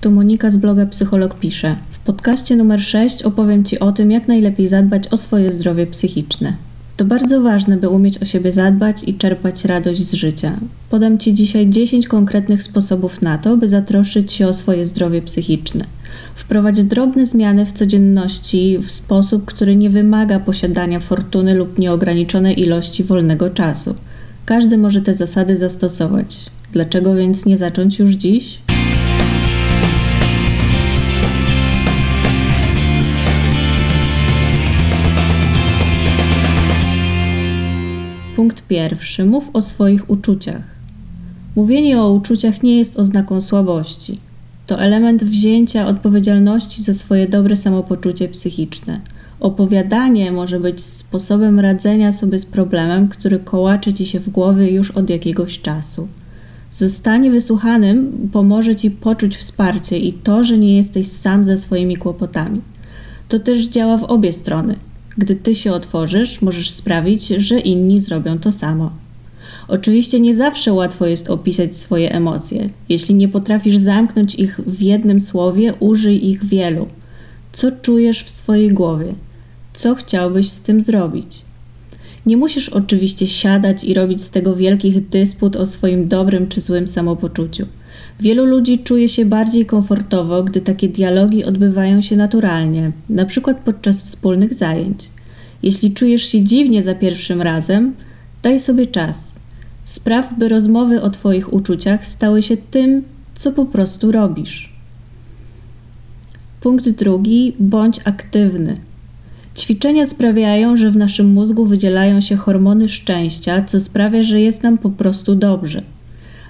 [0.00, 1.76] tu Monika z bloga Psycholog Pisze.
[1.90, 6.52] W podcaście numer 6 opowiem Ci o tym, jak najlepiej zadbać o swoje zdrowie psychiczne.
[6.96, 10.56] To bardzo ważne, by umieć o siebie zadbać i czerpać radość z życia.
[10.90, 15.84] Podam Ci dzisiaj 10 konkretnych sposobów na to, by zatroszczyć się o swoje zdrowie psychiczne.
[16.34, 23.04] Wprowadź drobne zmiany w codzienności w sposób, który nie wymaga posiadania fortuny lub nieograniczonej ilości
[23.04, 23.94] wolnego czasu.
[24.44, 26.46] Każdy może te zasady zastosować.
[26.72, 28.65] Dlaczego więc nie zacząć już dziś?
[38.36, 39.24] Punkt pierwszy.
[39.24, 40.62] Mów o swoich uczuciach.
[41.56, 44.18] Mówienie o uczuciach nie jest oznaką słabości.
[44.66, 49.00] To element wzięcia odpowiedzialności za swoje dobre samopoczucie psychiczne.
[49.40, 54.90] Opowiadanie może być sposobem radzenia sobie z problemem, który kołacze ci się w głowie już
[54.90, 56.08] od jakiegoś czasu.
[56.72, 62.60] Zostanie wysłuchanym pomoże ci poczuć wsparcie i to, że nie jesteś sam ze swoimi kłopotami.
[63.28, 64.76] To też działa w obie strony.
[65.18, 68.90] Gdy ty się otworzysz, możesz sprawić, że inni zrobią to samo.
[69.68, 72.68] Oczywiście nie zawsze łatwo jest opisać swoje emocje.
[72.88, 76.88] Jeśli nie potrafisz zamknąć ich w jednym słowie, użyj ich wielu.
[77.52, 79.14] Co czujesz w swojej głowie?
[79.74, 81.42] Co chciałbyś z tym zrobić?
[82.26, 86.88] Nie musisz oczywiście siadać i robić z tego wielkich dysput o swoim dobrym czy złym
[86.88, 87.66] samopoczuciu.
[88.20, 94.02] Wielu ludzi czuje się bardziej komfortowo, gdy takie dialogi odbywają się naturalnie, na przykład podczas
[94.02, 95.08] wspólnych zajęć.
[95.62, 97.94] Jeśli czujesz się dziwnie za pierwszym razem,
[98.42, 99.34] daj sobie czas.
[99.84, 103.02] Spraw, by rozmowy o Twoich uczuciach stały się tym,
[103.34, 104.72] co po prostu robisz.
[106.60, 108.76] Punkt drugi: bądź aktywny.
[109.56, 114.78] Ćwiczenia sprawiają, że w naszym mózgu wydzielają się hormony szczęścia, co sprawia, że jest nam
[114.78, 115.82] po prostu dobrze.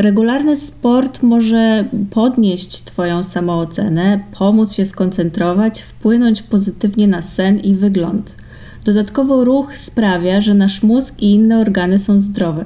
[0.00, 8.34] Regularny sport może podnieść Twoją samoocenę, pomóc się skoncentrować, wpłynąć pozytywnie na sen i wygląd.
[8.84, 12.64] Dodatkowo ruch sprawia, że nasz mózg i inne organy są zdrowe.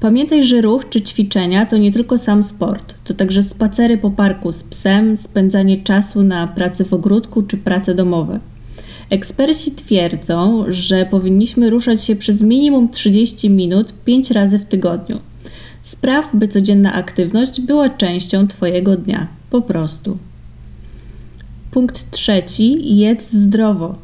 [0.00, 4.52] Pamiętaj, że ruch czy ćwiczenia to nie tylko sam sport, to także spacery po parku
[4.52, 8.40] z psem, spędzanie czasu na pracy w ogródku czy prace domowe.
[9.10, 15.18] Eksperci twierdzą, że powinniśmy ruszać się przez minimum 30 minut 5 razy w tygodniu.
[15.88, 19.26] Spraw, by codzienna aktywność była częścią Twojego dnia.
[19.50, 20.18] Po prostu.
[21.70, 22.96] Punkt trzeci.
[22.96, 23.94] Jedz zdrowo.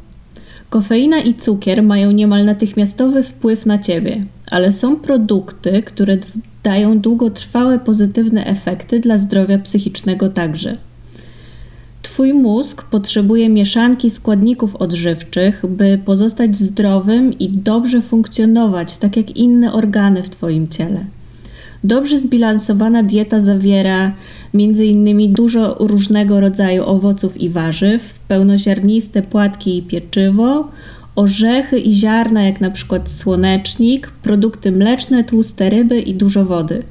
[0.70, 6.18] Kofeina i cukier mają niemal natychmiastowy wpływ na Ciebie, ale są produkty, które
[6.62, 10.76] dają długotrwałe pozytywne efekty dla zdrowia psychicznego także.
[12.02, 19.72] Twój mózg potrzebuje mieszanki składników odżywczych, by pozostać zdrowym i dobrze funkcjonować, tak jak inne
[19.72, 21.04] organy w Twoim ciele.
[21.84, 24.12] Dobrze zbilansowana dieta zawiera
[24.54, 25.32] m.in.
[25.32, 30.68] dużo różnego rodzaju owoców i warzyw, pełnoziarniste płatki i pieczywo,
[31.16, 36.82] orzechy i ziarna, jak na przykład słonecznik, produkty mleczne, tłuste ryby i dużo wody.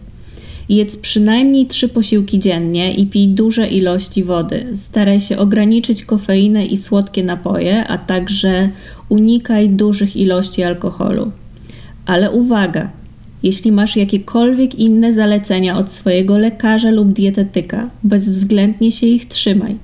[0.69, 4.65] Jedz przynajmniej trzy posiłki dziennie i pij duże ilości wody.
[4.75, 8.69] Staraj się ograniczyć kofeinę i słodkie napoje, a także
[9.09, 11.31] unikaj dużych ilości alkoholu.
[12.05, 13.02] Ale uwaga!
[13.43, 19.75] Jeśli masz jakiekolwiek inne zalecenia od swojego lekarza lub dietetyka, bezwzględnie się ich trzymaj.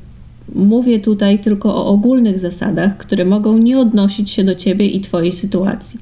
[0.56, 5.34] Mówię tutaj tylko o ogólnych zasadach, które mogą nie odnosić się do Ciebie i Twojej
[5.34, 6.00] sytuacji.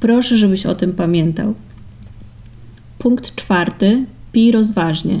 [0.00, 1.54] Proszę, żebyś o tym pamiętał.
[2.98, 4.04] Punkt czwarty.
[4.32, 5.18] Pij rozważnie.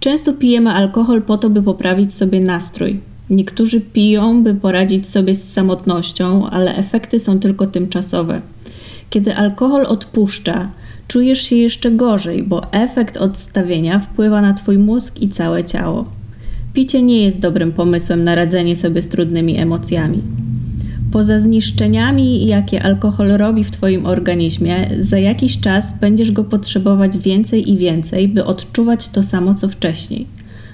[0.00, 3.00] Często pijemy alkohol po to, by poprawić sobie nastrój.
[3.30, 8.40] Niektórzy piją, by poradzić sobie z samotnością, ale efekty są tylko tymczasowe.
[9.10, 10.70] Kiedy alkohol odpuszcza,
[11.10, 16.06] czujesz się jeszcze gorzej, bo efekt odstawienia wpływa na Twój mózg i całe ciało.
[16.74, 20.22] Picie nie jest dobrym pomysłem na radzenie sobie z trudnymi emocjami.
[21.12, 27.70] Poza zniszczeniami, jakie alkohol robi w Twoim organizmie, za jakiś czas będziesz go potrzebować więcej
[27.70, 30.26] i więcej, by odczuwać to samo co wcześniej.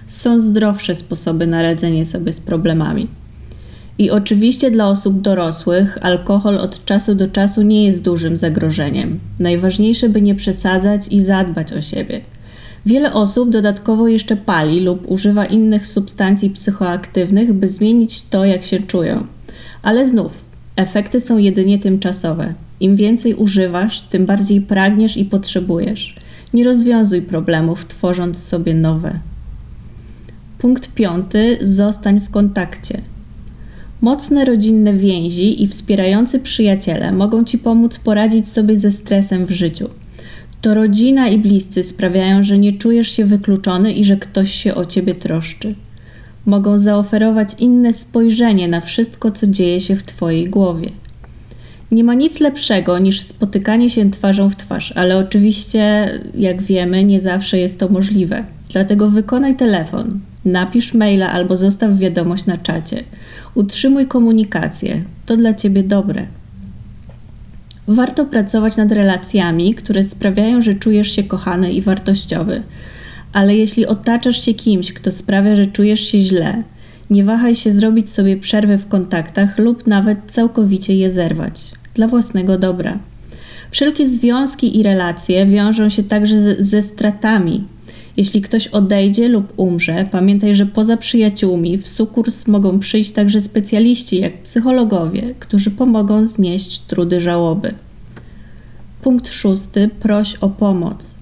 [0.06, 3.06] Są zdrowsze sposoby na radzenie sobie z problemami.
[3.98, 9.18] I oczywiście dla osób dorosłych alkohol od czasu do czasu nie jest dużym zagrożeniem.
[9.38, 12.20] Najważniejsze, by nie przesadzać i zadbać o siebie.
[12.86, 18.80] Wiele osób dodatkowo jeszcze pali lub używa innych substancji psychoaktywnych, by zmienić to, jak się
[18.80, 19.26] czują.
[19.82, 20.44] Ale znów,
[20.76, 22.54] efekty są jedynie tymczasowe.
[22.80, 26.16] Im więcej używasz, tym bardziej pragniesz i potrzebujesz.
[26.54, 29.18] Nie rozwiązuj problemów, tworząc sobie nowe.
[30.58, 33.00] Punkt piąty: zostań w kontakcie.
[34.00, 39.88] Mocne rodzinne więzi i wspierający przyjaciele mogą Ci pomóc poradzić sobie ze stresem w życiu.
[40.60, 44.84] To rodzina i bliscy sprawiają, że nie czujesz się wykluczony i że ktoś się o
[44.84, 45.74] ciebie troszczy.
[46.46, 50.90] Mogą zaoferować inne spojrzenie na wszystko, co dzieje się w twojej głowie.
[51.90, 57.20] Nie ma nic lepszego niż spotykanie się twarzą w twarz, ale oczywiście, jak wiemy, nie
[57.20, 58.44] zawsze jest to możliwe.
[58.70, 63.02] Dlatego wykonaj telefon, napisz maila albo zostaw wiadomość na czacie.
[63.54, 66.26] Utrzymuj komunikację, to dla ciebie dobre.
[67.88, 72.62] Warto pracować nad relacjami, które sprawiają, że czujesz się kochany i wartościowy.
[73.32, 76.62] Ale jeśli otaczasz się kimś, kto sprawia, że czujesz się źle,
[77.10, 82.58] nie wahaj się zrobić sobie przerwy w kontaktach lub nawet całkowicie je zerwać dla własnego
[82.58, 82.98] dobra.
[83.70, 87.64] Wszelkie związki i relacje wiążą się także ze, ze stratami.
[88.16, 94.20] Jeśli ktoś odejdzie lub umrze, pamiętaj, że poza przyjaciółmi w sukurs mogą przyjść także specjaliści,
[94.20, 97.74] jak psychologowie, którzy pomogą znieść trudy żałoby.
[99.02, 99.90] Punkt szósty.
[100.00, 101.14] Proś o pomoc.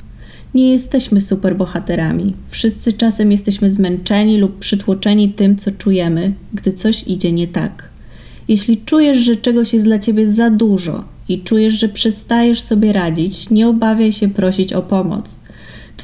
[0.54, 2.34] Nie jesteśmy superbohaterami.
[2.50, 7.88] Wszyscy czasem jesteśmy zmęczeni lub przytłoczeni tym, co czujemy, gdy coś idzie nie tak.
[8.48, 13.50] Jeśli czujesz, że czegoś jest dla ciebie za dużo i czujesz, że przestajesz sobie radzić,
[13.50, 15.43] nie obawiaj się prosić o pomoc.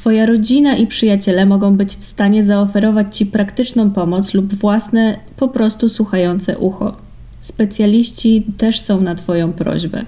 [0.00, 5.48] Twoja rodzina i przyjaciele mogą być w stanie zaoferować ci praktyczną pomoc lub własne, po
[5.48, 6.96] prostu słuchające ucho.
[7.40, 10.04] Specjaliści też są na Twoją prośbę.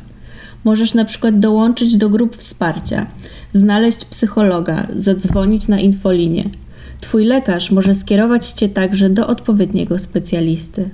[0.64, 3.06] Możesz na przykład dołączyć do grup wsparcia,
[3.52, 6.44] znaleźć psychologa, zadzwonić na infolinię.
[7.00, 10.90] Twój lekarz może skierować Cię także do odpowiedniego specjalisty.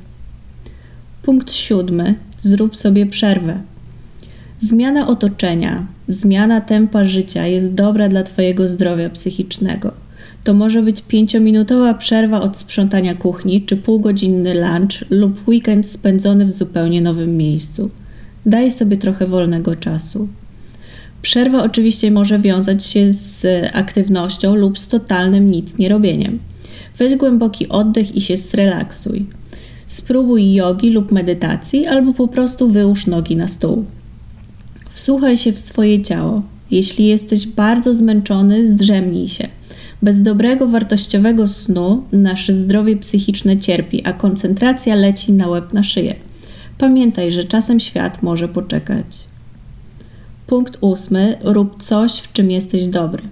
[1.23, 2.15] Punkt siódmy.
[2.41, 3.59] Zrób sobie przerwę.
[4.61, 9.93] Zmiana otoczenia, zmiana tempa życia jest dobra dla Twojego zdrowia psychicznego.
[10.45, 16.53] To może być pięciominutowa przerwa od sprzątania kuchni, czy półgodzinny lunch, lub weekend spędzony w
[16.53, 17.91] zupełnie nowym miejscu.
[18.47, 20.29] Daj sobie trochę wolnego czasu.
[21.23, 26.39] Przerwa oczywiście może wiązać się z aktywnością lub z totalnym nic nie robieniem.
[26.99, 29.27] Weź głęboki oddech i się zrelaksuj.
[29.87, 33.85] Spróbuj jogi lub medytacji, albo po prostu wyłóż nogi na stół.
[34.99, 36.43] Wsłuchaj się w swoje ciało.
[36.71, 39.49] Jeśli jesteś bardzo zmęczony, zdrzemnij się.
[40.03, 46.15] Bez dobrego, wartościowego snu nasze zdrowie psychiczne cierpi, a koncentracja leci na łeb na szyję.
[46.79, 49.05] Pamiętaj, że czasem świat może poczekać.
[50.47, 51.39] Punkt ósmy.
[51.43, 53.23] Rób coś, w czym jesteś dobry.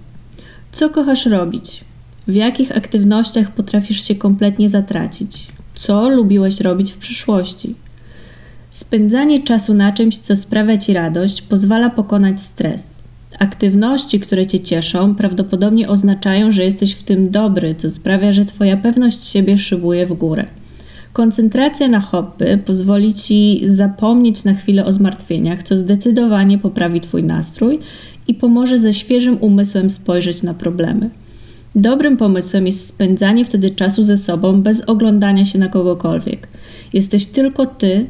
[0.71, 1.83] Co kochasz robić?
[2.27, 5.47] W jakich aktywnościach potrafisz się kompletnie zatracić?
[5.75, 7.75] Co lubiłeś robić w przyszłości?
[8.87, 12.83] Spędzanie czasu na czymś, co sprawia ci radość, pozwala pokonać stres.
[13.39, 18.77] Aktywności, które cię cieszą, prawdopodobnie oznaczają, że jesteś w tym dobry, co sprawia, że twoja
[18.77, 20.45] pewność siebie szybuje w górę.
[21.13, 27.79] Koncentracja na hobby pozwoli ci zapomnieć na chwilę o zmartwieniach, co zdecydowanie poprawi twój nastrój
[28.27, 31.09] i pomoże ze świeżym umysłem spojrzeć na problemy.
[31.75, 36.47] Dobrym pomysłem jest spędzanie wtedy czasu ze sobą bez oglądania się na kogokolwiek.
[36.93, 38.05] Jesteś tylko ty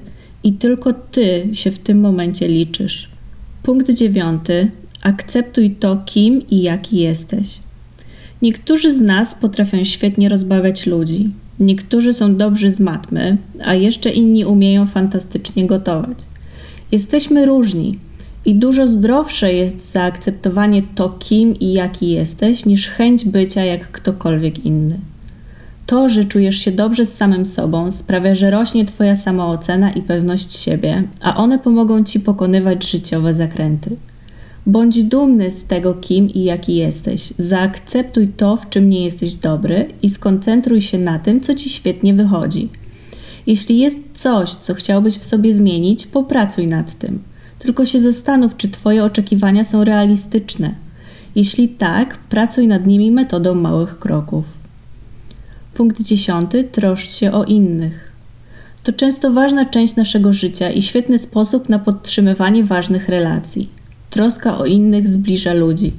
[0.47, 3.09] i tylko ty się w tym momencie liczysz.
[3.63, 4.71] Punkt dziewiąty.
[5.03, 7.59] Akceptuj to, kim i jaki jesteś.
[8.41, 11.29] Niektórzy z nas potrafią świetnie rozbawiać ludzi.
[11.59, 16.17] Niektórzy są dobrzy z matmy, a jeszcze inni umieją fantastycznie gotować.
[16.91, 17.99] Jesteśmy różni
[18.45, 24.65] i dużo zdrowsze jest zaakceptowanie to, kim i jaki jesteś, niż chęć bycia jak ktokolwiek
[24.65, 24.99] inny.
[25.87, 30.53] To, że czujesz się dobrze z samym sobą, sprawia, że rośnie Twoja samoocena i pewność
[30.53, 33.95] siebie, a one pomogą Ci pokonywać życiowe zakręty.
[34.65, 37.33] Bądź dumny z tego, kim i jaki jesteś.
[37.37, 42.13] Zaakceptuj to, w czym nie jesteś dobry i skoncentruj się na tym, co ci świetnie
[42.13, 42.69] wychodzi.
[43.47, 47.19] Jeśli jest coś, co chciałbyś w sobie zmienić, popracuj nad tym.
[47.59, 50.75] Tylko się zastanów, czy Twoje oczekiwania są realistyczne.
[51.35, 54.56] Jeśli tak, pracuj nad nimi metodą małych kroków.
[55.77, 56.63] Punkt dziesiąty.
[56.63, 58.11] Troszcz się o innych.
[58.83, 63.69] To często ważna część naszego życia i świetny sposób na podtrzymywanie ważnych relacji.
[64.09, 65.93] Troska o innych zbliża ludzi.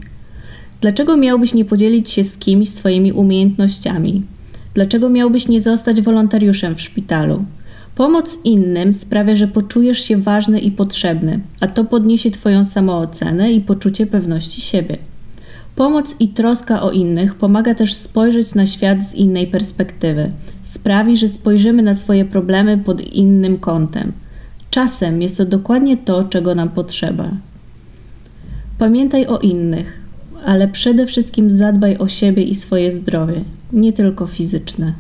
[0.81, 4.23] Dlaczego miałbyś nie podzielić się z kimś swoimi umiejętnościami?
[4.75, 7.45] Dlaczego miałbyś nie zostać wolontariuszem w szpitalu?
[7.95, 13.61] Pomoc innym sprawia, że poczujesz się ważny i potrzebny, a to podniesie Twoją samoocenę i
[13.61, 14.99] poczucie pewności siebie.
[15.79, 20.31] Pomoc i troska o innych pomaga też spojrzeć na świat z innej perspektywy.
[20.63, 24.13] Sprawi, że spojrzymy na swoje problemy pod innym kątem.
[24.71, 27.31] Czasem jest to dokładnie to, czego nam potrzeba.
[28.79, 30.01] Pamiętaj o innych,
[30.45, 33.41] ale przede wszystkim zadbaj o siebie i swoje zdrowie,
[33.73, 34.93] nie tylko fizyczne.